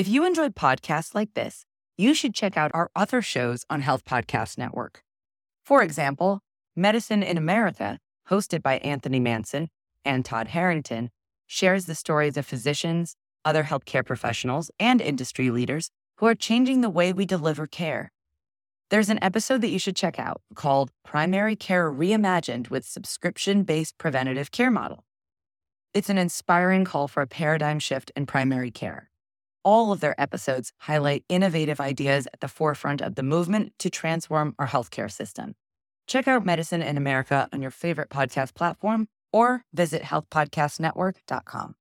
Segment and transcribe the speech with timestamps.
[0.00, 1.66] If you enjoyed podcasts like this,
[1.98, 5.04] you should check out our other shows on Health Podcast Network.
[5.62, 6.40] For example,
[6.74, 7.98] Medicine in America,
[8.30, 9.68] hosted by Anthony Manson
[10.02, 11.10] and Todd Harrington,
[11.46, 16.88] shares the stories of physicians, other healthcare professionals, and industry leaders who are changing the
[16.88, 18.10] way we deliver care.
[18.88, 23.98] There's an episode that you should check out called Primary Care Reimagined with Subscription Based
[23.98, 25.04] Preventative Care Model.
[25.92, 29.09] It's an inspiring call for a paradigm shift in primary care.
[29.62, 34.54] All of their episodes highlight innovative ideas at the forefront of the movement to transform
[34.58, 35.54] our healthcare system.
[36.06, 41.74] Check out Medicine in America on your favorite podcast platform or visit healthpodcastnetwork.com.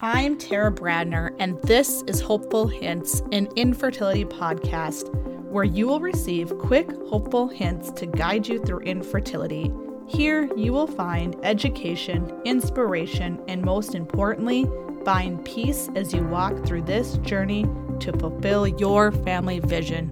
[0.00, 5.12] I'm Tara Bradner, and this is Hopeful Hints, an infertility podcast
[5.50, 9.72] where you will receive quick, hopeful hints to guide you through infertility.
[10.06, 14.66] Here, you will find education, inspiration, and most importantly,
[15.04, 17.64] find peace as you walk through this journey
[18.00, 20.10] to fulfill your family vision.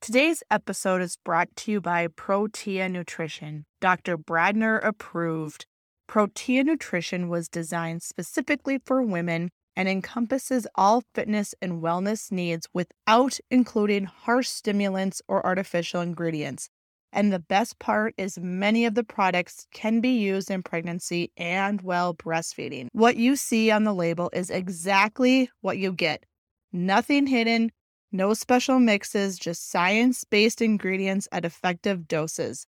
[0.00, 4.18] Today's episode is brought to you by Protea Nutrition, Dr.
[4.18, 5.66] Bradner approved.
[6.08, 13.38] Protea Nutrition was designed specifically for women and encompasses all fitness and wellness needs without
[13.50, 16.68] including harsh stimulants or artificial ingredients.
[17.12, 21.82] And the best part is many of the products can be used in pregnancy and
[21.82, 22.88] while breastfeeding.
[22.92, 26.24] What you see on the label is exactly what you get.
[26.72, 27.72] Nothing hidden,
[28.12, 32.66] no special mixes, just science based ingredients at effective doses,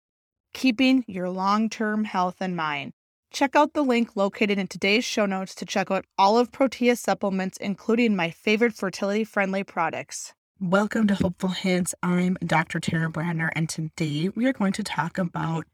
[0.55, 2.93] keeping your long term health in mind.
[3.33, 6.97] Check out the link located in today's show notes to check out all of Protea
[6.97, 10.35] supplements, including my favorite fertility friendly products.
[10.61, 11.95] Welcome to Hopeful Hints.
[12.03, 12.81] I'm Dr.
[12.81, 15.65] Tara Brander, and today we are going to talk about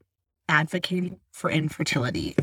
[0.49, 2.37] advocating for infertility.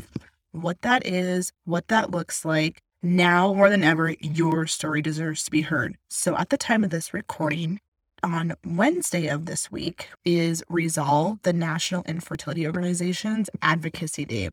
[0.52, 2.82] What that is, what that looks like.
[3.02, 5.96] Now more than ever, your story deserves to be heard.
[6.10, 7.80] So, at the time of this recording,
[8.22, 14.50] on Wednesday of this week is Resolve, the National Infertility Organization's Advocacy Day.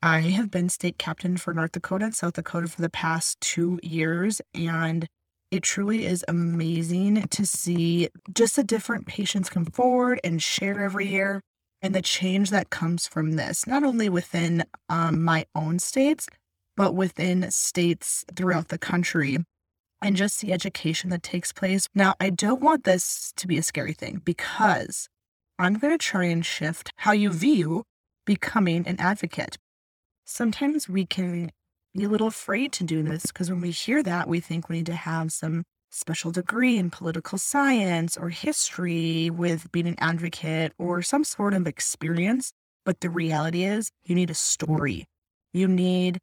[0.00, 3.80] I have been state captain for North Dakota and South Dakota for the past two
[3.82, 5.08] years, and
[5.54, 11.06] it truly is amazing to see just the different patients come forward and share every
[11.06, 11.40] year
[11.80, 16.26] and the change that comes from this, not only within um, my own states,
[16.76, 19.38] but within states throughout the country
[20.02, 21.88] and just the education that takes place.
[21.94, 25.08] Now, I don't want this to be a scary thing because
[25.56, 27.84] I'm going to try and shift how you view
[28.26, 29.56] becoming an advocate.
[30.24, 31.52] Sometimes we can
[31.96, 34.76] be a little afraid to do this because when we hear that, we think we
[34.76, 40.72] need to have some special degree in political science or history with being an advocate
[40.76, 42.52] or some sort of experience.
[42.84, 45.06] But the reality is, you need a story.
[45.52, 46.18] You need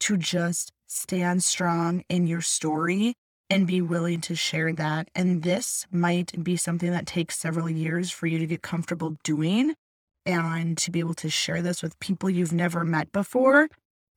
[0.00, 3.14] to just stand strong in your story
[3.50, 5.08] and be willing to share that.
[5.14, 9.74] And this might be something that takes several years for you to get comfortable doing
[10.24, 13.68] and to be able to share this with people you've never met before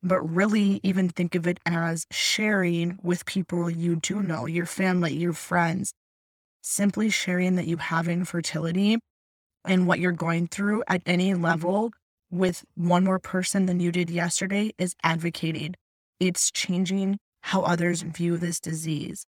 [0.01, 4.27] but really even think of it as sharing with people you do hmm.
[4.27, 5.93] know, your family, your friends.
[6.61, 8.99] Simply sharing that you have infertility
[9.65, 11.43] and what you're going through at any mm-hmm.
[11.43, 11.91] level
[12.31, 15.75] with one more person than you did yesterday is advocating.
[16.19, 19.25] It's changing how others view this disease.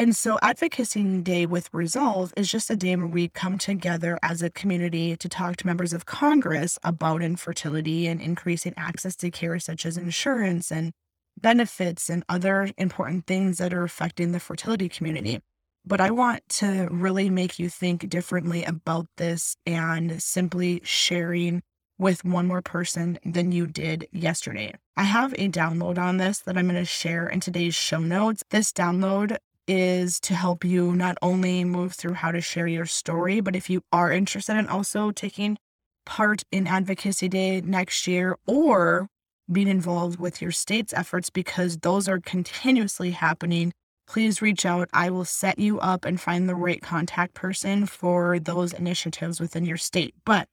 [0.00, 4.40] And so, Advocacy Day with Resolve is just a day where we come together as
[4.40, 9.58] a community to talk to members of Congress about infertility and increasing access to care,
[9.58, 10.92] such as insurance and
[11.38, 15.42] benefits and other important things that are affecting the fertility community.
[15.84, 21.60] But I want to really make you think differently about this and simply sharing
[21.98, 24.72] with one more person than you did yesterday.
[24.96, 28.42] I have a download on this that I'm going to share in today's show notes.
[28.48, 29.36] This download
[29.70, 33.70] is to help you not only move through how to share your story, but if
[33.70, 35.56] you are interested in also taking
[36.04, 39.06] part in Advocacy Day next year or
[39.50, 43.72] being involved with your state's efforts because those are continuously happening,
[44.08, 44.90] please reach out.
[44.92, 49.64] I will set you up and find the right contact person for those initiatives within
[49.64, 50.16] your state.
[50.24, 50.48] But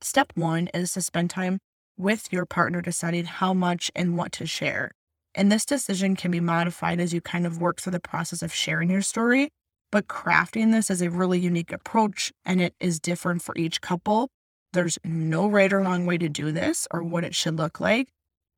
[0.00, 1.60] step one is to spend time
[1.96, 4.90] with your partner deciding how much and what to share.
[5.38, 8.52] And this decision can be modified as you kind of work through the process of
[8.52, 9.50] sharing your story.
[9.92, 14.30] But crafting this is a really unique approach and it is different for each couple.
[14.72, 18.08] There's no right or wrong way to do this or what it should look like.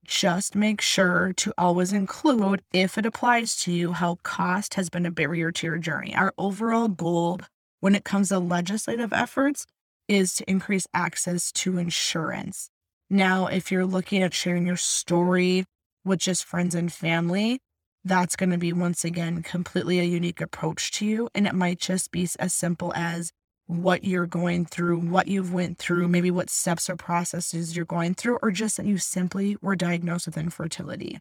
[0.06, 5.04] Just make sure to always include, if it applies to you, how cost has been
[5.04, 6.14] a barrier to your journey.
[6.16, 7.40] Our overall goal
[7.80, 9.66] when it comes to legislative efforts
[10.08, 12.70] is to increase access to insurance.
[13.10, 15.66] Now, if you're looking at sharing your story
[16.04, 17.60] with just friends and family,
[18.04, 21.28] that's going to be once again completely a unique approach to you.
[21.34, 23.32] And it might just be as simple as
[23.66, 28.14] what you're going through, what you've went through, maybe what steps or processes you're going
[28.14, 31.18] through, or just that you simply were diagnosed with infertility.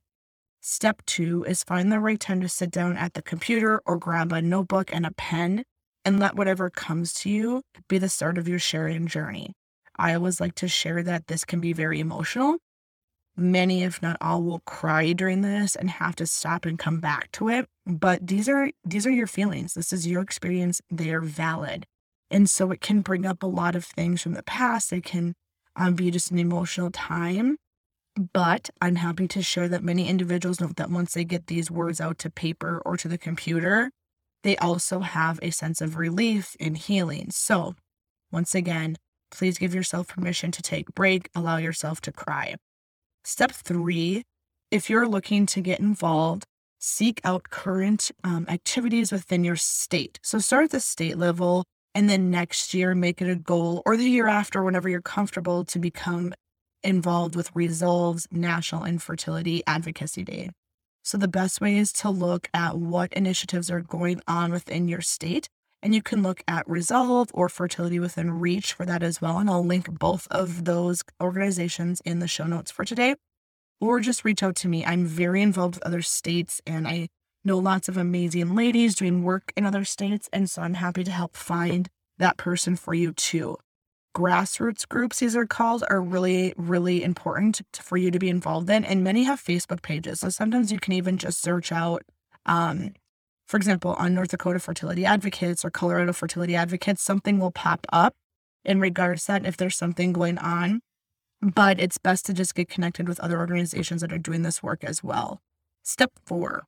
[0.62, 4.32] Step two is find the right time to sit down at the computer or grab
[4.32, 5.64] a notebook and a pen
[6.04, 9.54] and let whatever comes to you be the start of your sharing journey.
[9.98, 12.58] I always like to share that this can be very emotional.
[13.38, 17.32] Many, if not all, will cry during this and have to stop and come back
[17.34, 17.68] to it.
[17.86, 19.74] But these are these are your feelings.
[19.74, 20.82] This is your experience.
[20.92, 21.86] They are valid.
[22.32, 24.94] And so it can bring up a lot of things from the past.
[24.94, 25.34] It can
[25.76, 27.58] um, be just an emotional time.
[28.34, 32.02] But I'm happy to share that many individuals know that once they get these words
[32.02, 33.92] out to paper or to the computer,
[34.44, 37.32] they also have a sense of relief and healing.
[37.32, 37.76] So,
[38.32, 38.98] once again,
[39.32, 42.56] please give yourself permission to take break, allow yourself to cry.
[43.24, 44.24] Step three,
[44.72, 46.46] if you're looking to get involved,
[46.80, 50.20] seek out current um, activities within your state.
[50.24, 53.98] So, start at the state level and then next year make it a goal or
[53.98, 56.34] the year after, whenever you're comfortable to become
[56.84, 60.50] involved with Resolve's National Infertility Advocacy Day.
[61.04, 65.02] So, the best way is to look at what initiatives are going on within your
[65.02, 65.50] state.
[65.82, 69.38] And you can look at Resolve or Fertility Within Reach for that as well.
[69.38, 73.16] And I'll link both of those organizations in the show notes for today.
[73.80, 74.86] Or just reach out to me.
[74.86, 77.08] I'm very involved with other states and I
[77.46, 80.30] know lots of amazing ladies doing work in other states.
[80.34, 81.88] And so I'm happy to help find
[82.18, 83.56] that person for you too
[84.16, 88.84] grassroots groups, these are called, are really, really important for you to be involved in.
[88.84, 90.20] And many have Facebook pages.
[90.20, 92.04] So sometimes you can even just search out,
[92.46, 92.94] um,
[93.50, 98.14] for example, on North Dakota Fertility Advocates or Colorado Fertility Advocates, something will pop up
[98.64, 100.82] in regards to that if there's something going on.
[101.42, 104.84] But it's best to just get connected with other organizations that are doing this work
[104.84, 105.42] as well.
[105.82, 106.66] Step four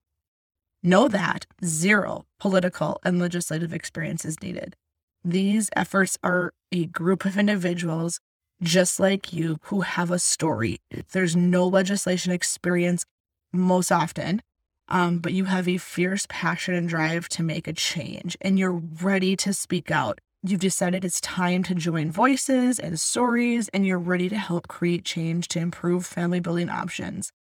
[0.82, 4.76] know that zero political and legislative experience is needed.
[5.24, 8.20] These efforts are a group of individuals
[8.64, 10.80] just like you who have a story.
[11.12, 13.06] There's no legislation experience
[13.54, 14.42] most often,
[14.92, 18.82] um, but you have a fierce passion and drive to make a change and you're
[19.02, 20.20] ready to speak out.
[20.44, 25.06] You've decided it's time to join voices and stories, and you're ready to help create
[25.06, 27.32] change to improve family building options.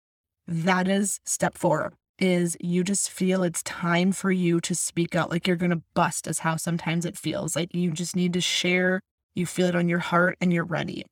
[0.46, 5.30] That is step four is you just feel it's time for you to speak out
[5.30, 8.40] like you're going to bust is how sometimes it feels like you just need to
[8.40, 9.00] share
[9.34, 11.02] you feel it on your heart and you're ready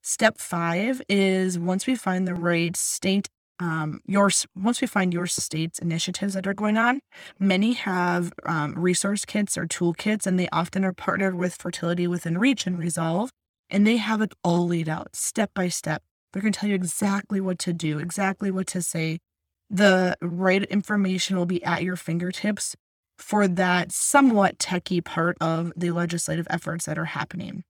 [0.00, 3.28] step five is once we find the right state
[3.60, 7.00] um, your once we find your state's initiatives that are going on
[7.38, 12.38] many have um, resource kits or toolkits and they often are partnered with fertility within
[12.38, 13.30] reach and resolve
[13.70, 16.02] and they have it all laid out step by step
[16.32, 19.18] they're going to tell you exactly what to do exactly what to say
[19.70, 22.76] the right information will be at your fingertips
[23.18, 27.64] for that somewhat techy part of the legislative efforts that are happening.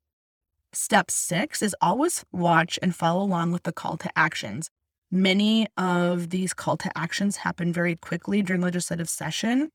[0.72, 4.70] Step six is always watch and follow along with the call to actions.
[5.12, 9.68] Many of these call to actions happen very quickly during legislative session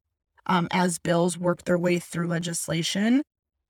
[0.48, 3.22] um, as bills work their way through legislation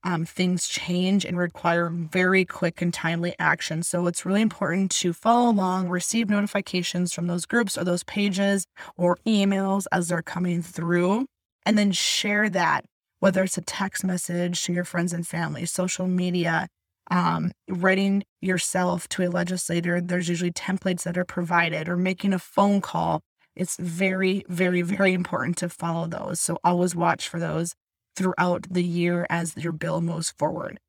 [0.03, 3.83] um, things change and require very quick and timely action.
[3.83, 8.65] So it's really important to follow along, receive notifications from those groups or those pages
[8.95, 11.25] or emails as they're coming through,
[11.65, 12.85] and then share that,
[13.19, 16.67] whether it's a text message to your friends and family, social media,
[17.09, 20.01] um, writing yourself to a legislator.
[20.01, 23.21] There's usually templates that are provided, or making a phone call.
[23.55, 26.39] It's very, very, very important to follow those.
[26.39, 27.73] So always watch for those
[28.15, 30.79] throughout the year as your bill moves forward.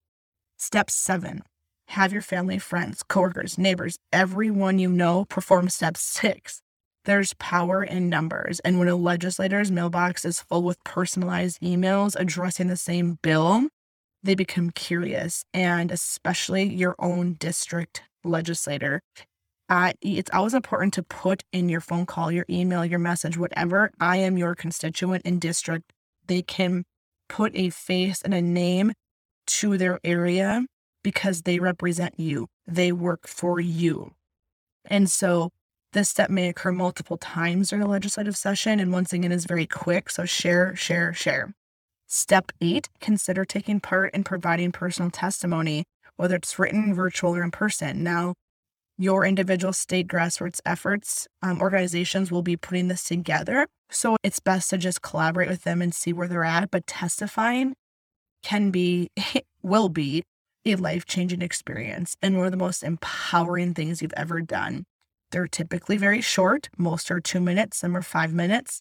[0.56, 1.42] Step seven,
[1.88, 6.60] have your family, friends, coworkers, neighbors, everyone you know perform step six.
[7.04, 8.60] There's power in numbers.
[8.60, 13.68] And when a legislator's mailbox is full with personalized emails addressing the same bill,
[14.22, 19.02] they become curious, and especially your own district legislator.
[19.68, 23.90] Uh, it's always important to put in your phone call, your email, your message, whatever.
[24.00, 25.92] I am your constituent in district.
[26.26, 26.84] They can
[27.28, 28.92] put a face and a name
[29.46, 30.64] to their area
[31.02, 34.12] because they represent you, they work for you.
[34.86, 35.50] And so
[35.92, 38.80] this step may occur multiple times during a legislative session.
[38.80, 40.10] And once again, is very quick.
[40.10, 41.54] So share, share, share.
[42.10, 45.84] Step eight, consider taking part in providing personal testimony,
[46.16, 48.02] whether it's written, virtual, or in person.
[48.02, 48.32] Now,
[48.96, 53.66] your individual state grassroots efforts, um, organizations will be putting this together.
[53.90, 56.70] So it's best to just collaborate with them and see where they're at.
[56.70, 57.74] But testifying
[58.42, 59.10] can be,
[59.62, 60.24] will be
[60.64, 64.84] a life changing experience and one of the most empowering things you've ever done.
[65.30, 66.70] They're typically very short.
[66.78, 68.80] Most are two minutes, some are five minutes.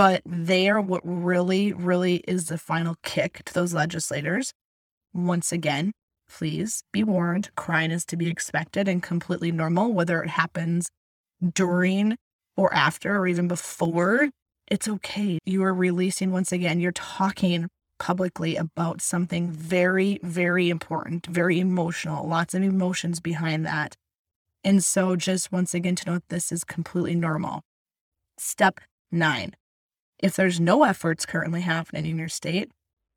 [0.00, 4.54] But they are what really, really is the final kick to those legislators.
[5.12, 5.92] Once again,
[6.26, 10.88] please be warned crying is to be expected and completely normal, whether it happens
[11.52, 12.16] during
[12.56, 14.30] or after or even before.
[14.68, 15.38] It's okay.
[15.44, 22.26] You are releasing, once again, you're talking publicly about something very, very important, very emotional,
[22.26, 23.96] lots of emotions behind that.
[24.64, 27.60] And so, just once again, to note this is completely normal.
[28.38, 28.80] Step
[29.12, 29.52] nine
[30.22, 32.70] if there's no efforts currently happening in your state,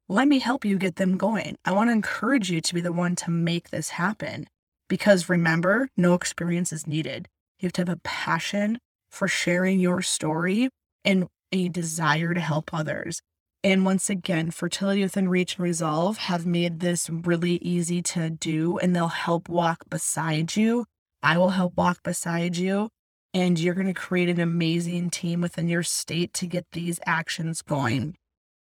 [0.10, 1.55] let me help you get them going.
[1.65, 4.48] I want to encourage you to be the one to make this happen.
[4.89, 7.27] Because remember, no experience is needed.
[7.60, 8.79] You have to have a passion
[9.10, 10.69] for sharing your story
[11.05, 13.22] and a desire to help others.
[13.63, 18.77] And once again, Fertility Within Reach and Resolve have made this really easy to do,
[18.79, 20.86] and they'll help walk beside you.
[21.22, 22.89] I will help walk beside you,
[23.34, 27.62] and you're going to create an amazing team within your state to get these actions
[27.62, 28.16] going.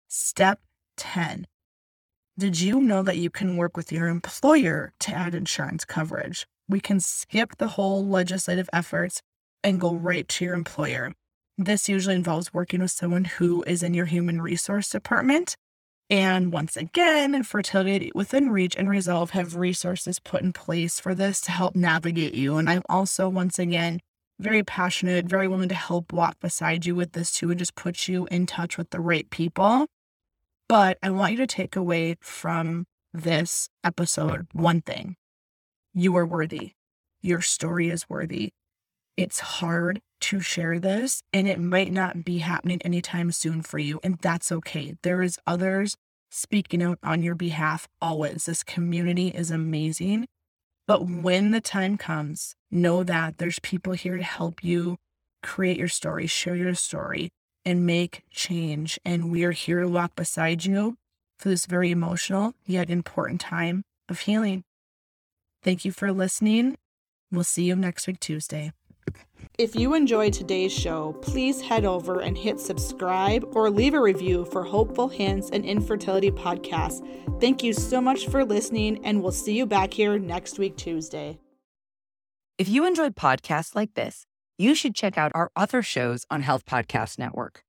[0.09, 0.61] Step
[0.97, 1.47] 10
[2.39, 6.47] Did you know that you can work with your employer to add insurance coverage?
[6.69, 9.21] We can skip the whole legislative efforts
[9.63, 11.13] and go right to your employer.
[11.59, 15.57] This usually involves working with someone who is in your human resource department.
[16.11, 21.41] And once again, Fertility Within Reach and Resolve have resources put in place for this
[21.43, 22.57] to help navigate you.
[22.57, 24.01] And I'm also, once again,
[24.39, 28.09] very passionate, very willing to help walk beside you with this too, and just put
[28.09, 29.87] you in touch with the right people.
[30.69, 35.17] But I want you to take away from this episode one thing
[35.93, 36.73] you are worthy.
[37.23, 38.53] Your story is worthy.
[39.17, 44.01] It's hard to share this and it might not be happening anytime soon for you.
[44.03, 44.95] And that's okay.
[45.03, 45.97] There is others
[46.31, 48.47] speaking out on your behalf always.
[48.47, 50.27] This community is amazing.
[50.87, 51.23] But mm-hmm.
[51.23, 54.97] when the time comes, know that there's people here to help you
[55.43, 57.31] create your story, share your story,
[57.65, 58.99] and make change.
[59.05, 60.97] And we are here to walk beside you
[61.39, 64.65] for this very emotional yet important time of healing.
[65.63, 66.77] Thank you for listening.
[67.33, 68.73] We'll see you next week, Tuesday.
[69.57, 74.45] If you enjoyed today's show, please head over and hit subscribe or leave a review
[74.47, 77.07] for Hopeful Hints and Infertility Podcast.
[77.41, 81.39] Thank you so much for listening, and we'll see you back here next week, Tuesday.
[82.59, 84.27] If you enjoyed podcasts like this,
[84.59, 87.63] you should check out our other shows on Health Podcast Network.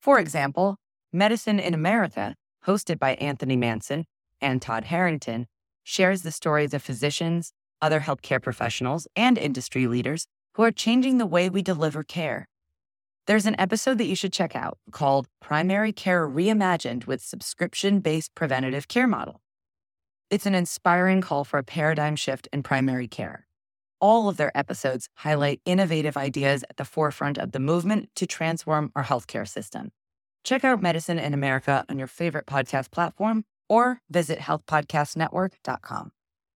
[0.00, 0.78] For example,
[1.12, 2.34] Medicine in America,
[2.66, 4.04] hosted by Anthony Manson
[4.40, 5.46] and Todd Harrington,
[5.84, 10.26] shares the stories of physicians, other healthcare professionals, and industry leaders
[10.60, 12.46] who are changing the way we deliver care.
[13.26, 18.34] There's an episode that you should check out called Primary Care Reimagined with Subscription Based
[18.34, 19.40] Preventative Care Model.
[20.28, 23.46] It's an inspiring call for a paradigm shift in primary care.
[24.02, 28.92] All of their episodes highlight innovative ideas at the forefront of the movement to transform
[28.94, 29.92] our healthcare system.
[30.44, 36.12] Check out Medicine in America on your favorite podcast platform or visit healthpodcastnetwork.com.